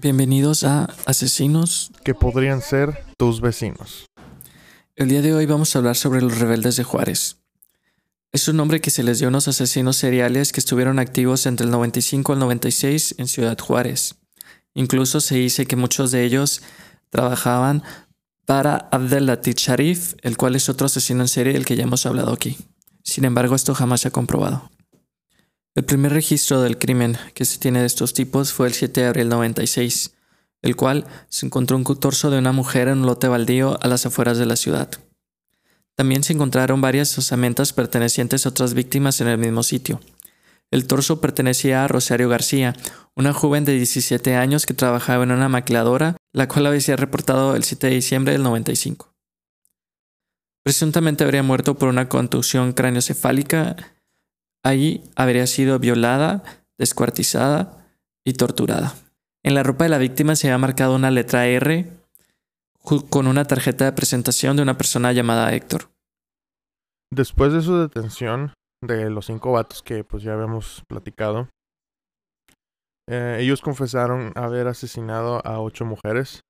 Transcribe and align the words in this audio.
Bienvenidos 0.00 0.62
a 0.62 0.94
Asesinos. 1.06 1.90
que 2.04 2.14
podrían 2.14 2.62
ser 2.62 3.04
tus 3.16 3.40
vecinos. 3.40 4.06
El 4.94 5.08
día 5.08 5.22
de 5.22 5.34
hoy 5.34 5.44
vamos 5.44 5.74
a 5.74 5.80
hablar 5.80 5.96
sobre 5.96 6.22
los 6.22 6.38
rebeldes 6.38 6.76
de 6.76 6.84
Juárez. 6.84 7.38
Es 8.30 8.46
un 8.46 8.58
nombre 8.58 8.80
que 8.80 8.90
se 8.90 9.02
les 9.02 9.18
dio 9.18 9.26
a 9.26 9.30
unos 9.30 9.48
asesinos 9.48 9.96
seriales 9.96 10.52
que 10.52 10.60
estuvieron 10.60 11.00
activos 11.00 11.46
entre 11.46 11.64
el 11.64 11.72
95 11.72 12.32
al 12.32 12.38
96 12.38 13.16
en 13.18 13.26
Ciudad 13.26 13.58
Juárez. 13.58 14.14
Incluso 14.72 15.20
se 15.20 15.34
dice 15.34 15.66
que 15.66 15.74
muchos 15.74 16.12
de 16.12 16.22
ellos 16.22 16.62
trabajaban 17.10 17.82
para 18.46 18.88
Abdel 18.92 19.26
Latif 19.26 19.56
Sharif, 19.56 20.14
el 20.22 20.36
cual 20.36 20.54
es 20.54 20.68
otro 20.68 20.86
asesino 20.86 21.22
en 21.22 21.28
serie 21.28 21.54
del 21.54 21.64
que 21.64 21.74
ya 21.74 21.82
hemos 21.82 22.06
hablado 22.06 22.32
aquí. 22.32 22.56
Sin 23.02 23.24
embargo, 23.24 23.56
esto 23.56 23.74
jamás 23.74 24.02
se 24.02 24.08
ha 24.08 24.12
comprobado. 24.12 24.70
El 25.78 25.84
primer 25.84 26.12
registro 26.12 26.60
del 26.60 26.76
crimen 26.76 27.16
que 27.34 27.44
se 27.44 27.60
tiene 27.60 27.78
de 27.78 27.86
estos 27.86 28.12
tipos 28.12 28.52
fue 28.52 28.66
el 28.66 28.74
7 28.74 29.00
de 29.00 29.06
abril 29.06 29.28
96, 29.28 30.12
el 30.62 30.74
cual 30.74 31.06
se 31.28 31.46
encontró 31.46 31.76
un 31.76 31.84
torso 31.84 32.30
de 32.30 32.38
una 32.38 32.50
mujer 32.50 32.88
en 32.88 32.98
un 32.98 33.06
lote 33.06 33.28
baldío 33.28 33.78
a 33.80 33.86
las 33.86 34.04
afueras 34.04 34.38
de 34.38 34.46
la 34.46 34.56
ciudad. 34.56 34.90
También 35.94 36.24
se 36.24 36.32
encontraron 36.32 36.80
varias 36.80 37.16
osamentas 37.16 37.72
pertenecientes 37.72 38.44
a 38.44 38.48
otras 38.48 38.74
víctimas 38.74 39.20
en 39.20 39.28
el 39.28 39.38
mismo 39.38 39.62
sitio. 39.62 40.00
El 40.72 40.88
torso 40.88 41.20
pertenecía 41.20 41.84
a 41.84 41.88
Rosario 41.88 42.28
García, 42.28 42.74
una 43.14 43.32
joven 43.32 43.64
de 43.64 43.74
17 43.74 44.34
años 44.34 44.66
que 44.66 44.74
trabajaba 44.74 45.22
en 45.22 45.30
una 45.30 45.48
maquiladora, 45.48 46.16
la 46.32 46.48
cual 46.48 46.66
había 46.66 46.80
sido 46.80 46.96
reportado 46.96 47.54
el 47.54 47.62
7 47.62 47.86
de 47.86 47.94
diciembre 47.94 48.32
del 48.32 48.42
95. 48.42 49.14
Presuntamente 50.64 51.22
habría 51.22 51.44
muerto 51.44 51.78
por 51.78 51.88
una 51.88 52.08
contusión 52.08 52.72
craneocefálica 52.72 53.76
Allí 54.64 55.02
habría 55.16 55.46
sido 55.46 55.78
violada, 55.78 56.42
descuartizada 56.78 57.86
y 58.24 58.34
torturada. 58.34 58.94
En 59.44 59.54
la 59.54 59.62
ropa 59.62 59.84
de 59.84 59.90
la 59.90 59.98
víctima 59.98 60.36
se 60.36 60.48
había 60.48 60.58
marcado 60.58 60.94
una 60.94 61.10
letra 61.10 61.46
R 61.46 61.90
con 63.10 63.26
una 63.26 63.44
tarjeta 63.44 63.84
de 63.84 63.92
presentación 63.92 64.56
de 64.56 64.62
una 64.62 64.78
persona 64.78 65.12
llamada 65.12 65.52
Héctor. 65.52 65.90
Después 67.10 67.52
de 67.52 67.62
su 67.62 67.76
detención 67.76 68.52
de 68.82 69.10
los 69.10 69.26
cinco 69.26 69.52
vatos 69.52 69.82
que 69.82 70.04
pues 70.04 70.22
ya 70.22 70.34
habíamos 70.34 70.82
platicado, 70.88 71.48
eh, 73.08 73.38
ellos 73.40 73.62
confesaron 73.62 74.32
haber 74.36 74.68
asesinado 74.68 75.44
a 75.46 75.60
ocho 75.60 75.84
mujeres, 75.84 76.42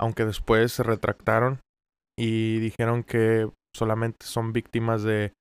aunque 0.00 0.24
después 0.24 0.72
se 0.72 0.82
retractaron 0.82 1.60
y 2.18 2.58
dijeron 2.60 3.02
que 3.02 3.50
solamente 3.74 4.24
son 4.24 4.52
víctimas 4.52 5.02
de 5.02 5.32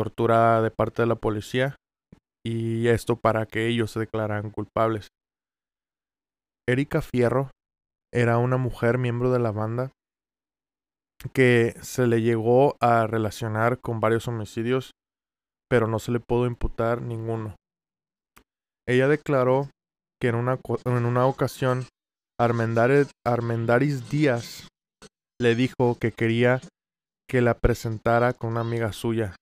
tortura 0.00 0.62
de 0.62 0.70
parte 0.70 1.02
de 1.02 1.08
la 1.08 1.14
policía 1.14 1.76
y 2.42 2.88
esto 2.88 3.16
para 3.16 3.44
que 3.44 3.66
ellos 3.66 3.90
se 3.90 4.00
declararan 4.00 4.50
culpables. 4.50 5.08
Erika 6.66 7.02
Fierro 7.02 7.50
era 8.10 8.38
una 8.38 8.56
mujer 8.56 8.96
miembro 8.96 9.30
de 9.30 9.40
la 9.40 9.50
banda 9.50 9.92
que 11.34 11.74
se 11.82 12.06
le 12.06 12.22
llegó 12.22 12.76
a 12.80 13.06
relacionar 13.08 13.78
con 13.78 14.00
varios 14.00 14.26
homicidios, 14.26 14.92
pero 15.68 15.86
no 15.86 15.98
se 15.98 16.12
le 16.12 16.20
pudo 16.20 16.46
imputar 16.46 17.02
ninguno. 17.02 17.56
Ella 18.88 19.06
declaró 19.06 19.68
que 20.18 20.28
en 20.28 20.36
una, 20.36 20.58
en 20.86 21.04
una 21.04 21.26
ocasión 21.26 21.84
Armendaris 22.40 24.08
Díaz 24.10 24.66
le 25.38 25.54
dijo 25.54 25.98
que 26.00 26.10
quería 26.12 26.62
que 27.28 27.42
la 27.42 27.52
presentara 27.52 28.32
con 28.32 28.52
una 28.52 28.62
amiga 28.62 28.94
suya 28.94 29.36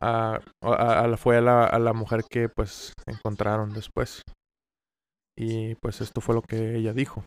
a, 0.00 0.40
a, 0.62 1.16
fue 1.16 1.38
a 1.38 1.40
la, 1.40 1.64
a 1.64 1.78
la 1.78 1.92
mujer 1.92 2.24
que 2.28 2.48
pues 2.48 2.92
encontraron 3.06 3.72
después. 3.72 4.22
Y 5.36 5.74
pues 5.76 6.00
esto 6.00 6.20
fue 6.20 6.34
lo 6.34 6.42
que 6.42 6.76
ella 6.76 6.92
dijo. 6.92 7.24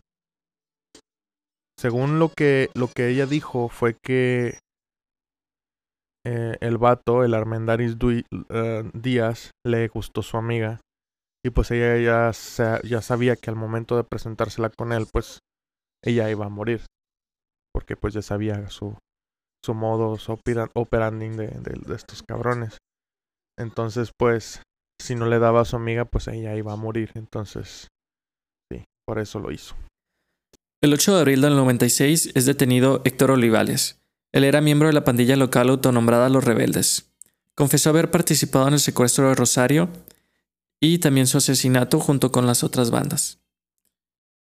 Según 1.78 2.18
lo 2.18 2.30
que, 2.30 2.70
lo 2.74 2.88
que 2.88 3.08
ella 3.08 3.26
dijo 3.26 3.68
fue 3.68 3.96
que 4.02 4.58
eh, 6.24 6.56
el 6.60 6.78
vato, 6.78 7.24
el 7.24 7.34
Armendaris 7.34 7.96
eh, 8.50 8.90
Díaz, 8.94 9.50
le 9.64 9.88
gustó 9.88 10.22
su 10.22 10.36
amiga. 10.36 10.80
Y 11.44 11.50
pues 11.50 11.70
ella 11.70 11.98
ya, 11.98 12.30
ya 12.82 13.02
sabía 13.02 13.36
que 13.36 13.50
al 13.50 13.56
momento 13.56 13.96
de 13.96 14.04
presentársela 14.04 14.70
con 14.70 14.92
él, 14.92 15.06
pues 15.12 15.40
ella 16.02 16.30
iba 16.30 16.46
a 16.46 16.50
morir. 16.50 16.86
Porque 17.72 17.96
pues 17.96 18.14
ya 18.14 18.22
sabía 18.22 18.70
su, 18.70 18.96
su 19.64 19.72
modus 19.72 20.28
operandi 20.28 21.28
de, 21.30 21.46
de, 21.46 21.94
estos 21.94 22.22
cabrones. 22.22 22.78
Entonces, 23.58 24.10
pues, 24.16 24.60
si 25.00 25.14
no 25.14 25.26
le 25.26 25.38
daba 25.38 25.62
a 25.62 25.64
su 25.64 25.76
amiga, 25.76 26.04
pues 26.04 26.28
ella 26.28 26.54
iba 26.54 26.74
a 26.74 26.76
morir. 26.76 27.12
Entonces, 27.14 27.88
sí, 28.70 28.84
por 29.06 29.18
eso 29.18 29.40
lo 29.40 29.50
hizo. 29.50 29.74
El 30.82 30.92
8 30.92 31.14
de 31.14 31.20
abril 31.20 31.40
del 31.40 31.56
96 31.56 32.32
es 32.34 32.44
detenido 32.44 33.00
Héctor 33.04 33.30
Olivales. 33.30 34.02
Él 34.32 34.44
era 34.44 34.60
miembro 34.60 34.88
de 34.88 34.94
la 34.94 35.04
pandilla 35.04 35.36
local 35.36 35.70
autonombrada 35.70 36.28
Los 36.28 36.44
Rebeldes. 36.44 37.10
Confesó 37.54 37.88
haber 37.88 38.10
participado 38.10 38.68
en 38.68 38.74
el 38.74 38.80
secuestro 38.80 39.28
de 39.28 39.34
Rosario 39.34 39.88
y 40.78 40.98
también 40.98 41.26
su 41.26 41.38
asesinato 41.38 42.00
junto 42.00 42.32
con 42.32 42.46
las 42.46 42.64
otras 42.64 42.90
bandas, 42.90 43.38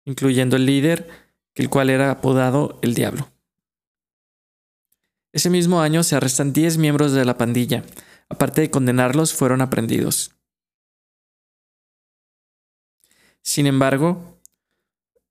incluyendo 0.05 0.55
el 0.55 0.67
líder, 0.67 1.09
el 1.55 1.69
cual 1.69 1.89
era 1.89 2.11
apodado 2.11 2.79
El 2.81 2.93
Diablo. 2.93 3.27
Ese 5.33 5.49
mismo 5.49 5.81
año 5.81 6.03
se 6.03 6.15
arrestan 6.15 6.53
10 6.53 6.77
miembros 6.77 7.13
de 7.13 7.25
la 7.25 7.37
pandilla. 7.37 7.83
Aparte 8.29 8.61
de 8.61 8.71
condenarlos, 8.71 9.33
fueron 9.33 9.61
aprendidos. 9.61 10.31
Sin 13.41 13.65
embargo, 13.65 14.39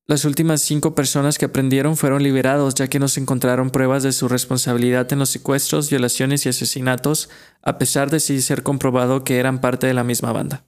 las 0.06 0.24
últimas 0.24 0.60
cinco 0.62 0.94
personas 0.96 1.38
que 1.38 1.44
aprendieron 1.44 1.96
fueron 1.96 2.24
liberados 2.24 2.74
ya 2.74 2.88
que 2.88 2.98
no 2.98 3.06
se 3.06 3.20
encontraron 3.20 3.70
pruebas 3.70 4.02
de 4.02 4.10
su 4.10 4.26
responsabilidad 4.26 5.12
en 5.12 5.20
los 5.20 5.30
secuestros, 5.30 5.88
violaciones 5.88 6.44
y 6.44 6.48
asesinatos, 6.48 7.30
a 7.62 7.78
pesar 7.78 8.10
de 8.10 8.18
sí 8.18 8.40
ser 8.42 8.64
comprobado 8.64 9.22
que 9.22 9.38
eran 9.38 9.60
parte 9.60 9.86
de 9.86 9.94
la 9.94 10.02
misma 10.02 10.32
banda. 10.32 10.64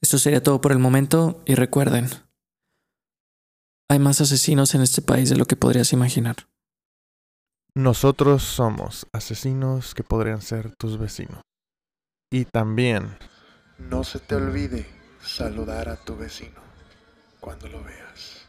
Esto 0.00 0.18
sería 0.18 0.42
todo 0.42 0.60
por 0.60 0.72
el 0.72 0.80
momento 0.80 1.40
y 1.46 1.54
recuerden, 1.54 2.08
hay 3.88 4.00
más 4.00 4.20
asesinos 4.20 4.74
en 4.74 4.82
este 4.82 5.02
país 5.02 5.30
de 5.30 5.36
lo 5.36 5.44
que 5.44 5.54
podrías 5.54 5.92
imaginar. 5.92 6.48
Nosotros 7.76 8.44
somos 8.44 9.04
asesinos 9.12 9.96
que 9.96 10.04
podrían 10.04 10.40
ser 10.42 10.76
tus 10.76 10.96
vecinos. 10.96 11.40
Y 12.32 12.44
también... 12.44 13.18
No 13.78 14.04
se 14.04 14.20
te 14.20 14.36
olvide 14.36 14.86
saludar 15.20 15.88
a 15.88 15.96
tu 15.96 16.16
vecino 16.16 16.60
cuando 17.40 17.66
lo 17.68 17.82
veas. 17.82 18.46